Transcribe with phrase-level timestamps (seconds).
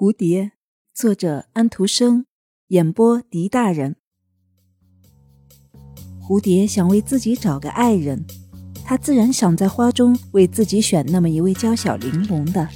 [0.00, 0.52] 蝴蝶，
[0.94, 2.24] 作者安徒生，
[2.68, 3.96] 演播狄大人。
[6.22, 8.24] 蝴蝶想为自己找个爱人，
[8.82, 12.66] 他自然想在花中为自己选那么一位娇小玲珑的。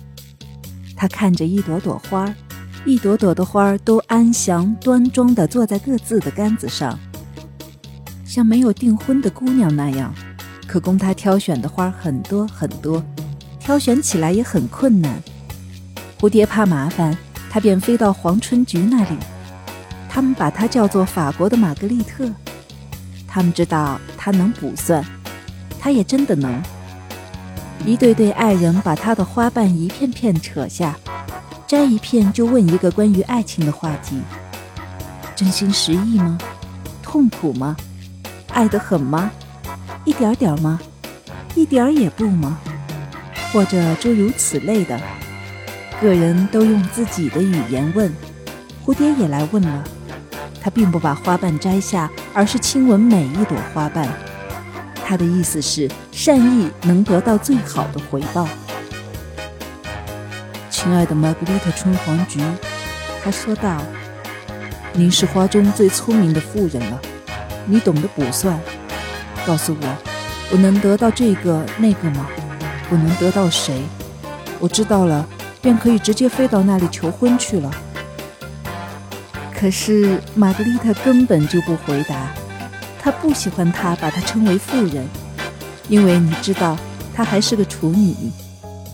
[0.94, 2.30] 他看着一朵朵花，
[2.84, 6.98] 一朵朵的花都安详端庄的坐在各自的杆子上，
[8.26, 10.14] 像没有订婚的姑娘那样，
[10.66, 13.02] 可供他挑选的花很多很多，
[13.58, 15.22] 挑选起来也很困难。
[16.24, 17.14] 蝴蝶怕麻烦，
[17.50, 19.18] 它便飞到黄春菊那里。
[20.08, 22.26] 他们把它叫做法国的玛格丽特。
[23.28, 25.04] 他们知道它能卜算，
[25.78, 26.62] 它也真的能。
[27.84, 30.96] 一对对爱人把它的花瓣一片片扯下，
[31.66, 34.18] 摘一片就问一个关于爱情的话题：
[35.36, 36.38] 真心实意吗？
[37.02, 37.76] 痛苦吗？
[38.48, 39.30] 爱得很吗？
[40.06, 40.80] 一点点吗？
[41.54, 42.58] 一点儿也不吗？
[43.52, 44.98] 或者诸如此类的。
[46.04, 48.12] 个人都用自己的语言问，
[48.84, 49.84] 蝴蝶也来问了。
[50.60, 54.06] 他并不把花瓣摘下，而是亲吻每一朵花瓣。
[55.02, 58.46] 他的意思是，善意能得到最好的回报。
[60.68, 62.38] 亲爱的玛格丽特春黄菊，
[63.22, 63.80] 他说道
[64.92, 67.00] ：“您是花中最聪明的妇人了，
[67.64, 68.60] 你懂得卜算。
[69.46, 69.96] 告诉我，
[70.52, 72.26] 我能得到这个那个吗？
[72.90, 73.82] 我能得到谁？
[74.60, 75.26] 我知道了。”
[75.64, 77.70] 便可以直接飞到那里求婚去了。
[79.52, 82.34] 可是玛格丽特根本就不回答，
[83.00, 85.08] 她不喜欢他把她称为妇人，
[85.88, 86.76] 因为你知道
[87.14, 88.14] 她还是个处女，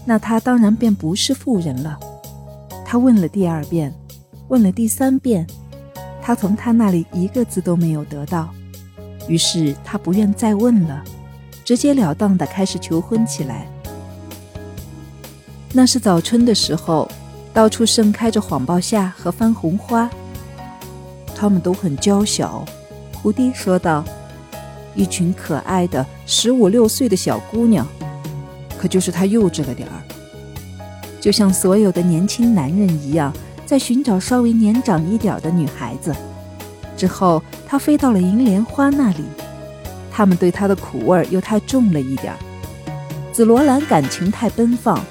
[0.04, 1.98] 那她当然便不是妇人了。
[2.86, 3.92] 他问了第二遍，
[4.46, 5.46] 问了第三遍，
[6.22, 8.48] 他从他那里一个字都没有得到，
[9.28, 11.02] 于是他不愿再问了，
[11.64, 13.66] 直截了当的开始求婚起来。
[15.72, 17.08] 那是早春的时候，
[17.54, 20.10] 到处盛开着谎报夏和番红花。
[21.34, 22.64] 它们都很娇小，
[23.14, 24.04] 蝴蝶说道
[24.96, 27.86] ：“一群可爱的十五六岁的小姑娘，
[28.76, 30.02] 可就是她幼稚了点儿，
[31.20, 33.32] 就像所有的年轻男人一样，
[33.64, 36.12] 在寻找稍微年长一点的女孩子。”
[36.96, 39.24] 之后，他飞到了银莲花那里，
[40.10, 42.38] 他们对他的苦味又太重了一点儿。
[43.32, 45.02] 紫罗兰感情太奔放。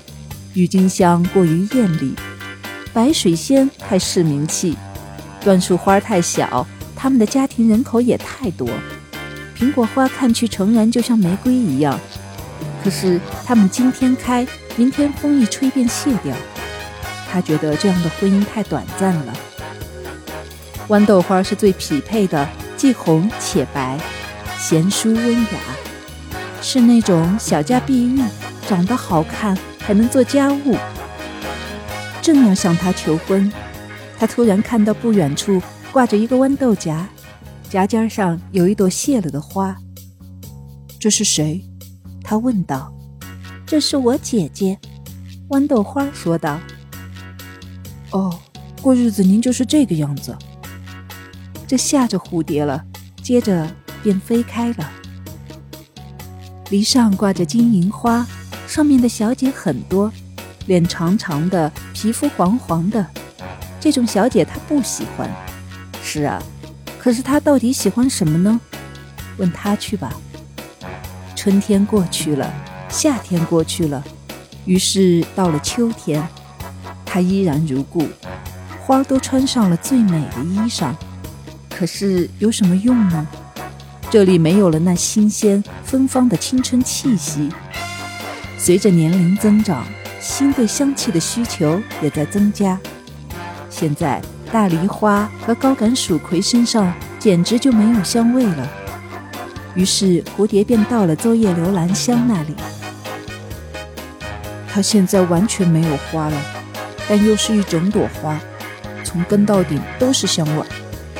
[0.53, 2.13] 郁金香过于艳丽，
[2.91, 4.75] 白水仙太视名气，
[5.43, 6.65] 椴树花太小，
[6.95, 8.67] 他们的家庭人口也太多。
[9.57, 11.99] 苹果花看去诚然就像玫瑰一样，
[12.83, 16.35] 可是它们今天开，明天风一吹便谢掉。
[17.31, 19.33] 他觉得这样的婚姻太短暂了。
[20.87, 23.99] 豌豆花是最匹配的，既红且白，
[24.57, 25.59] 贤淑温雅，
[26.59, 28.19] 是那种小家碧玉，
[28.69, 29.57] 长得好看。
[29.81, 30.77] 还能做家务，
[32.21, 33.51] 正要向他求婚，
[34.19, 35.59] 他突然看到不远处
[35.91, 37.07] 挂着一个豌豆荚，
[37.67, 39.75] 荚尖上有一朵谢了的花。
[40.99, 41.65] 这是谁？
[42.23, 42.93] 他问道。
[43.65, 44.77] 这是我姐姐，
[45.49, 46.59] 豌豆花说道。
[48.11, 48.39] 哦，
[48.79, 50.37] 过日子您就是这个样子。
[51.65, 52.85] 这吓着蝴蝶了，
[53.23, 53.67] 接着
[54.03, 54.91] 便飞开了。
[56.69, 58.23] 篱上挂着金银花。
[58.69, 60.13] 上面的小姐很多，
[60.67, 63.03] 脸长长的，皮肤黄黄的。
[63.79, 65.27] 这种小姐她不喜欢。
[66.03, 66.39] 是啊，
[66.99, 68.61] 可是她到底喜欢什么呢？
[69.37, 70.13] 问她去吧。
[71.35, 72.53] 春天过去了，
[72.89, 74.03] 夏天过去了，
[74.65, 76.23] 于是到了秋天，
[77.03, 78.07] 她依然如故，
[78.85, 80.93] 花都穿上了最美的衣裳。
[81.71, 83.27] 可是有什么用呢？
[84.11, 87.49] 这里没有了那新鲜芬芳的青春气息。
[88.61, 89.87] 随着年龄增长，
[90.19, 92.77] 心对香气的需求也在增加。
[93.69, 94.21] 现在
[94.51, 98.69] 大梨花和高杆蜀葵身上简直就没有香味了。
[99.75, 102.53] 于是蝴蝶便到了邹叶留兰香那里。
[104.67, 106.41] 它现在完全没有花了，
[107.07, 108.37] 但又是一整朵花，
[109.05, 110.63] 从根到顶都是香味，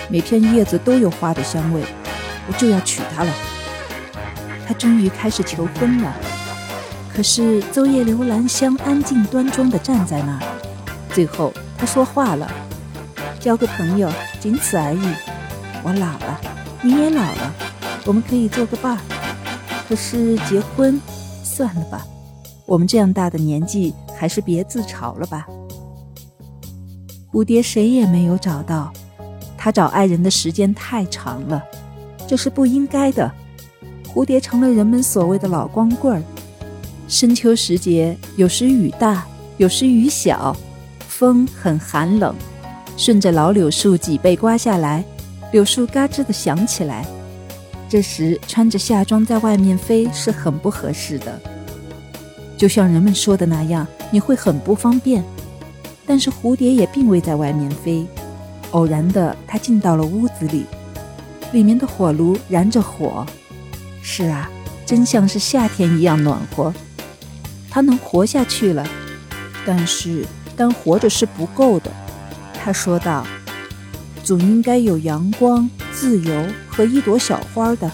[0.09, 1.81] 每片叶子都有花的香味。
[2.47, 3.31] 我就要娶她了。
[4.67, 6.13] 他终于开始求婚了。
[7.19, 10.41] 可是邹叶留兰香安静端庄地站在那儿。
[11.13, 12.49] 最后，他说话了
[13.41, 15.01] ：“交个朋友，仅此而已。
[15.83, 16.39] 我老了，
[16.81, 17.53] 你也老了，
[18.05, 19.01] 我们可以做个伴儿。
[19.85, 20.97] 可是结婚，
[21.43, 22.07] 算了吧。
[22.65, 25.45] 我们这样大的年纪，还是别自嘲了吧。”
[27.33, 28.93] 蝴蝶谁也没有找到，
[29.57, 31.61] 他找爱人的时间太长了，
[32.25, 33.29] 这是不应该的。
[34.07, 36.23] 蝴蝶成了人们所谓的老光棍儿。
[37.09, 39.25] 深秋时节，有时雨大，
[39.57, 40.55] 有时雨小，
[41.07, 42.35] 风很寒冷，
[42.95, 45.03] 顺着老柳树脊背刮下来，
[45.51, 47.03] 柳树嘎吱的响起来。
[47.89, 51.41] 这时穿着夏装在外面飞是很不合适的，
[52.55, 55.23] 就像人们说的那样，你会很不方便。
[56.05, 58.05] 但是蝴蝶也并未在外面飞，
[58.69, 60.67] 偶然的，它进到了屋子里，
[61.53, 63.25] 里面的火炉燃着火。
[64.03, 64.47] 是啊，
[64.85, 66.71] 真像是夏天一样暖和。
[67.69, 68.85] 它能活下去了，
[69.65, 70.25] 但是
[70.55, 71.91] 单活着是不够的。
[72.53, 73.25] 他说道
[74.23, 77.91] ：“总应该有阳光。”自由和一朵小花的，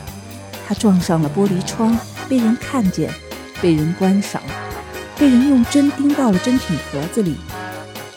[0.68, 1.96] 他撞上了玻璃窗，
[2.28, 3.10] 被人看见，
[3.62, 4.42] 被人观赏，
[5.16, 7.36] 被人用针钉到了珍品盒子里，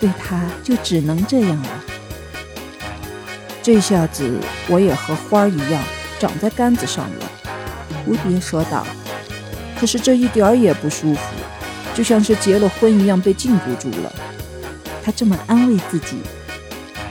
[0.01, 1.69] 对他就只能这样了。
[3.63, 4.37] 这下子
[4.67, 5.81] 我也和花儿一样
[6.19, 7.31] 长在杆子上了，
[8.05, 8.85] 蝴蝶说道。
[9.81, 11.21] 可是这一点儿也不舒服，
[11.95, 14.13] 就像是结了婚一样被禁锢住了。
[15.03, 16.17] 他这么安慰自己，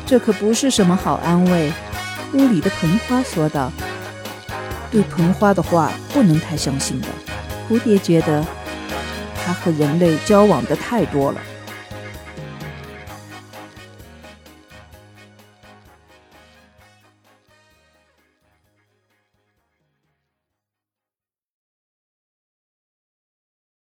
[0.06, 1.72] 这可不是什么好安慰。
[2.32, 3.72] 屋里的盆花说道
[4.88, 7.08] ：“对盆花的话不能太相信的。”
[7.68, 8.46] 蝴蝶觉得，
[9.44, 11.40] 它和人类交往的太多了。